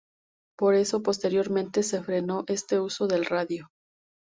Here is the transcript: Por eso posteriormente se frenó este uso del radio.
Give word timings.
Por 0.57 0.73
eso 0.73 1.03
posteriormente 1.03 1.83
se 1.83 2.01
frenó 2.01 2.43
este 2.47 2.79
uso 2.79 3.05
del 3.05 3.23
radio. 3.23 3.69